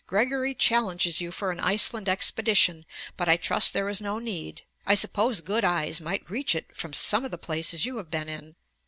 [0.07, 4.95] Gregory challenges you for an Iceland expedition; but I trust there is no need; I
[4.95, 8.55] suppose good eyes might reach it from some of the places you have been in.'